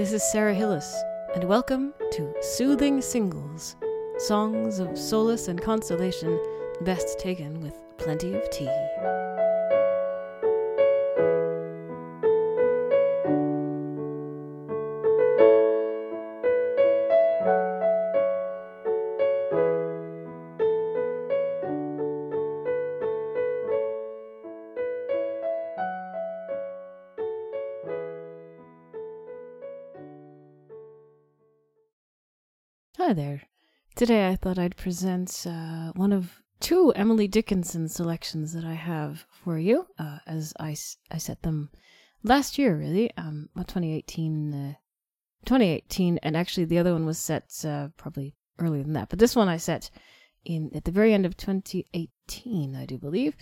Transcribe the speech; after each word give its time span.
this 0.00 0.14
is 0.14 0.22
Sara 0.22 0.54
Hillis, 0.54 0.96
and 1.34 1.44
welcome 1.44 1.92
to 2.12 2.34
Soothing 2.40 3.02
Singles 3.02 3.76
Songs 4.16 4.78
of 4.78 4.96
Solace 4.96 5.46
and 5.46 5.60
Consolation, 5.60 6.40
best 6.80 7.18
taken 7.18 7.60
with 7.60 7.74
plenty 7.98 8.32
of 8.32 8.48
tea. 8.48 8.64
Hi 33.10 33.14
there. 33.14 33.42
Today 33.96 34.28
I 34.28 34.36
thought 34.36 34.56
I'd 34.56 34.76
present 34.76 35.44
uh, 35.44 35.90
one 35.96 36.12
of 36.12 36.40
two 36.60 36.92
Emily 36.94 37.26
Dickinson 37.26 37.88
selections 37.88 38.52
that 38.52 38.64
I 38.64 38.74
have 38.74 39.26
for 39.32 39.58
you, 39.58 39.88
uh, 39.98 40.18
as 40.28 40.54
I 40.60 40.74
set 40.74 41.42
them 41.42 41.70
last 42.22 42.56
year, 42.56 42.78
really, 42.78 43.10
um, 43.16 43.48
2018, 43.56 44.54
uh, 44.54 44.74
2018, 45.44 46.18
and 46.22 46.36
actually 46.36 46.66
the 46.66 46.78
other 46.78 46.92
one 46.92 47.04
was 47.04 47.18
set 47.18 47.52
uh, 47.64 47.88
probably 47.96 48.36
earlier 48.60 48.84
than 48.84 48.92
that, 48.92 49.08
but 49.08 49.18
this 49.18 49.34
one 49.34 49.48
I 49.48 49.56
set 49.56 49.90
in 50.44 50.70
at 50.72 50.84
the 50.84 50.92
very 50.92 51.12
end 51.12 51.26
of 51.26 51.36
2018, 51.36 52.76
I 52.76 52.86
do 52.86 52.96
believe. 52.96 53.34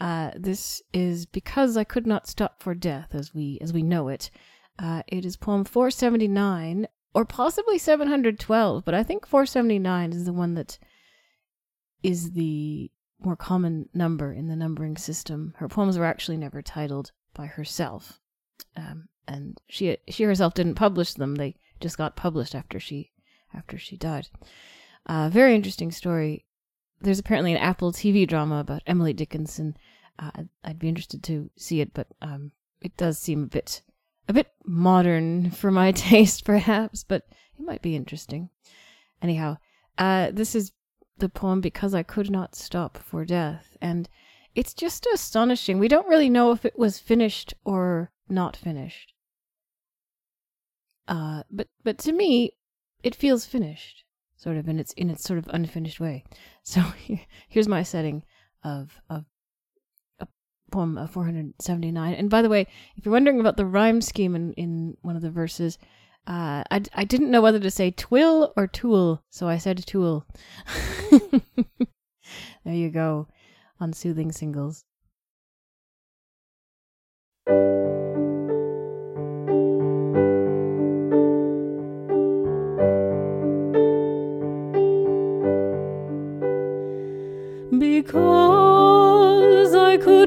Uh, 0.00 0.30
this 0.36 0.80
is 0.94 1.26
because 1.26 1.76
I 1.76 1.84
could 1.84 2.06
not 2.06 2.28
stop 2.28 2.62
for 2.62 2.74
death, 2.74 3.14
as 3.14 3.34
we 3.34 3.58
as 3.60 3.74
we 3.74 3.82
know 3.82 4.08
it. 4.08 4.30
Uh, 4.78 5.02
it 5.06 5.26
is 5.26 5.36
poem 5.36 5.64
479 5.64 6.88
or 7.14 7.24
possibly 7.24 7.78
712, 7.78 8.84
but 8.84 8.94
I 8.94 9.02
think 9.02 9.26
479 9.26 10.12
is 10.12 10.24
the 10.24 10.32
one 10.32 10.54
that 10.54 10.78
is 12.02 12.32
the 12.32 12.90
more 13.20 13.36
common 13.36 13.88
number 13.94 14.32
in 14.32 14.48
the 14.48 14.56
numbering 14.56 14.96
system. 14.96 15.54
Her 15.58 15.68
poems 15.68 15.98
were 15.98 16.04
actually 16.04 16.36
never 16.36 16.62
titled 16.62 17.12
by 17.34 17.46
herself, 17.46 18.20
um, 18.76 19.08
and 19.28 19.58
she 19.68 19.96
she 20.08 20.24
herself 20.24 20.54
didn't 20.54 20.74
publish 20.74 21.14
them. 21.14 21.36
They 21.36 21.56
just 21.80 21.98
got 21.98 22.16
published 22.16 22.54
after 22.54 22.80
she 22.80 23.12
after 23.54 23.78
she 23.78 23.96
died. 23.96 24.28
Uh, 25.06 25.28
very 25.28 25.54
interesting 25.54 25.90
story. 25.90 26.44
There's 27.00 27.18
apparently 27.18 27.52
an 27.52 27.58
Apple 27.58 27.92
TV 27.92 28.26
drama 28.26 28.60
about 28.60 28.82
Emily 28.86 29.12
Dickinson. 29.12 29.76
Uh, 30.18 30.30
I'd, 30.62 30.78
be 30.78 30.88
interested 30.88 31.22
to 31.24 31.50
see 31.56 31.80
it, 31.80 31.92
but 31.94 32.06
um, 32.20 32.52
it 32.80 32.96
does 32.96 33.18
seem 33.18 33.42
a 33.42 33.46
bit 33.46 33.82
a 34.28 34.32
bit 34.32 34.52
modern 34.64 35.50
for 35.50 35.70
my 35.70 35.92
taste, 35.92 36.44
perhaps, 36.44 37.04
but 37.04 37.26
it 37.58 37.64
might 37.64 37.82
be 37.82 37.96
interesting. 37.96 38.50
Anyhow, 39.20 39.58
uh, 39.98 40.30
this 40.32 40.54
is 40.54 40.72
the 41.18 41.28
poem 41.28 41.60
Because 41.60 41.94
I 41.94 42.02
Could 42.02 42.30
Not 42.30 42.54
Stop 42.54 42.98
for 42.98 43.24
Death, 43.24 43.76
and 43.80 44.08
it's 44.54 44.74
just 44.74 45.06
astonishing. 45.12 45.78
We 45.78 45.88
don't 45.88 46.08
really 46.08 46.30
know 46.30 46.52
if 46.52 46.64
it 46.64 46.78
was 46.78 46.98
finished 46.98 47.54
or 47.64 48.10
not 48.28 48.56
finished. 48.56 49.12
Uh, 51.08 51.42
but 51.50 51.68
but 51.82 51.98
to 51.98 52.12
me, 52.12 52.52
it 53.02 53.14
feels 53.14 53.44
finished, 53.44 54.04
sort 54.36 54.56
of 54.56 54.68
in 54.68 54.78
its 54.78 54.92
in 54.94 55.10
its 55.10 55.24
sort 55.24 55.38
of 55.38 55.48
unfinished 55.52 56.00
way. 56.00 56.24
So 56.62 56.82
here's 57.48 57.68
my 57.68 57.82
setting 57.82 58.24
of 58.64 59.00
of 59.10 59.24
poem 60.72 60.98
of 60.98 61.10
479. 61.10 62.14
And 62.14 62.28
by 62.28 62.42
the 62.42 62.48
way, 62.48 62.66
if 62.96 63.04
you're 63.04 63.12
wondering 63.12 63.38
about 63.38 63.56
the 63.56 63.66
rhyme 63.66 64.00
scheme 64.00 64.34
in 64.34 64.52
in 64.54 64.96
one 65.02 65.14
of 65.14 65.22
the 65.22 65.30
verses, 65.30 65.78
uh, 66.26 66.62
I, 66.70 66.82
I 66.94 67.04
didn't 67.04 67.30
know 67.30 67.42
whether 67.42 67.60
to 67.60 67.70
say 67.70 67.90
twill 67.90 68.52
or 68.56 68.66
tool, 68.66 69.22
so 69.30 69.48
I 69.48 69.58
said 69.58 69.84
tool. 69.86 70.26
there 72.64 72.74
you 72.74 72.90
go 72.90 73.28
on 73.80 73.92
Soothing 73.92 74.30
Singles. 74.32 74.84
Because 87.78 88.81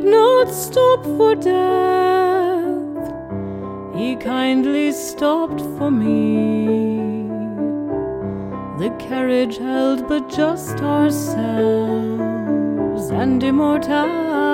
not 0.05 0.53
stop 0.53 1.03
for 1.03 1.35
death, 1.35 3.11
he 3.95 4.15
kindly 4.15 4.91
stopped 4.91 5.59
for 5.77 5.89
me. 5.89 7.25
The 8.77 8.89
carriage 8.99 9.57
held 9.57 10.07
but 10.07 10.29
just 10.29 10.79
ourselves 10.81 11.45
and 13.09 13.43
immortality. 13.43 14.45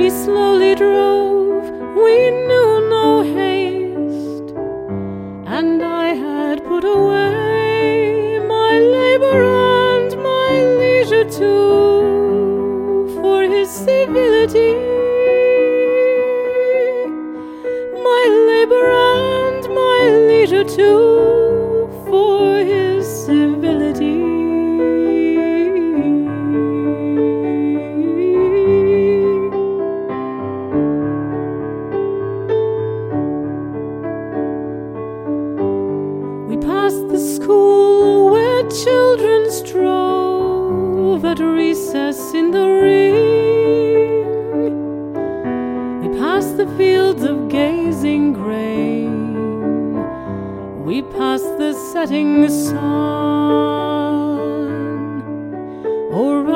He 0.00 0.10
slowly 0.10 0.74
drove, 0.76 1.64
we 1.96 2.30
knew 2.30 2.88
no 2.88 3.22
haste, 3.22 4.54
and 5.46 5.82
I 5.82 6.14
had 6.14 6.37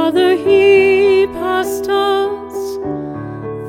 Or 0.02 0.06
rather, 0.06 0.34
he 0.34 1.28
passed 1.28 1.88
us. 1.88 2.54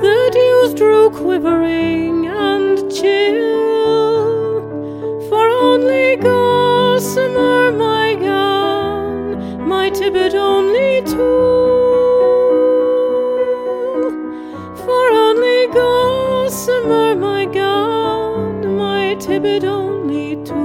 The 0.02 0.30
dews 0.34 0.74
drew 0.74 1.12
quivering 1.12 2.26
and 2.26 2.92
chill. 2.92 4.64
For 5.30 5.48
only 5.48 6.16
gossamer 6.16 7.72
my 7.74 8.16
gown, 8.16 9.68
my 9.68 9.92
tippet 9.92 10.34
only 10.34 11.04
tulle. 11.04 11.22
For 14.86 15.06
only 15.12 15.68
gossamer 15.68 17.16
my 17.16 17.46
gown, 17.46 18.76
my 18.76 19.14
tippet 19.20 19.66
only 19.66 20.44
tulle. 20.44 20.63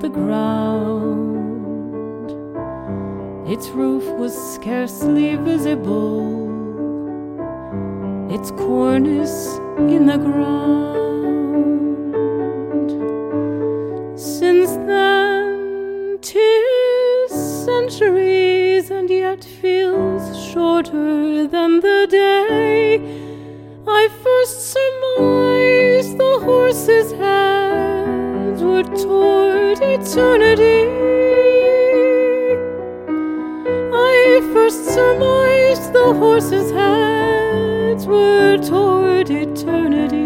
The 0.00 0.08
ground. 0.08 1.46
Its 3.48 3.68
roof 3.68 4.04
was 4.18 4.34
scarcely 4.54 5.36
visible, 5.36 6.50
its 8.30 8.50
cornice 8.50 9.56
in 9.78 10.06
the 10.06 10.18
ground. 10.18 10.96
Since 14.18 14.70
then, 14.86 16.18
two 16.20 17.26
centuries, 17.28 18.90
and 18.90 19.08
yet 19.08 19.44
feels 19.44 20.24
shorter 20.50 21.46
than 21.46 21.80
the 21.80 22.06
day 22.10 23.00
I 23.86 24.08
first 24.22 24.72
surmised 24.72 26.18
the 26.18 26.40
horse's 26.44 27.12
were 27.14 27.45
toward 28.96 29.78
eternity. 29.82 30.88
I 33.92 34.40
first 34.52 34.84
surmised 34.86 35.92
the 35.92 36.14
horse's 36.14 36.70
heads 36.70 38.06
were 38.06 38.56
toward 38.58 39.28
eternity. 39.30 40.24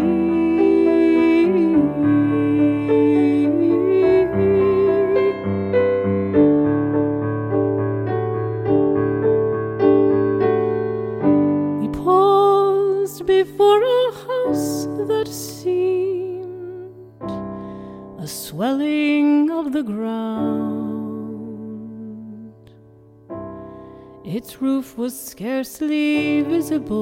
We 11.81 11.87
paused 11.89 13.25
before 13.25 13.83
a 13.83 14.11
house 14.27 14.85
that 15.07 15.27
seemed 15.27 15.80
swelling 18.51 19.49
of 19.49 19.71
the 19.71 19.81
ground. 19.81 20.91
Its 24.25 24.61
roof 24.61 24.97
was 24.97 25.17
scarcely 25.17 26.41
visible, 26.41 26.97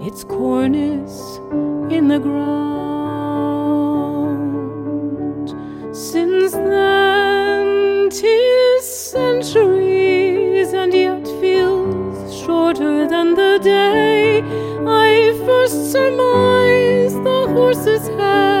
its 0.00 0.24
cornice 0.24 1.36
in 1.92 2.08
the 2.08 2.18
ground. 2.18 2.64
Since 5.94 6.52
then, 6.52 8.08
tis 8.08 8.82
centuries, 9.12 10.72
and 10.72 10.94
yet 10.94 11.26
feels 11.42 12.34
shorter 12.42 13.06
than 13.06 13.34
the 13.34 13.58
day 13.62 14.42
I 14.86 15.34
first 15.44 15.92
surmised 15.92 17.22
the 17.28 17.46
horse's 17.52 18.08
heads 18.08 18.53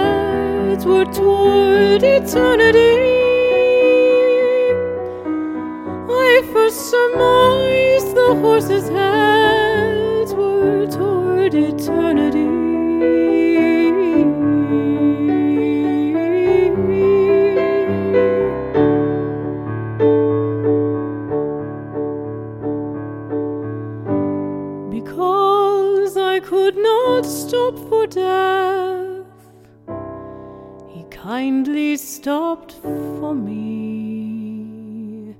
were 0.82 1.04
toward 1.04 2.02
eternity. 2.02 2.94
I 6.10 6.42
first 6.52 6.90
surmised 6.90 8.16
the 8.16 8.34
horse's 8.40 8.88
heads 8.88 10.34
were 10.34 10.86
toward 10.86 11.54
eternity. 11.54 12.53
Kindly 31.24 31.96
stopped 31.96 32.72
for 32.72 33.34
me. 33.34 35.34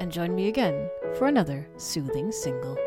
And 0.00 0.12
join 0.12 0.32
me 0.32 0.46
again 0.46 0.88
for 1.18 1.26
another 1.26 1.66
soothing 1.76 2.30
single. 2.30 2.78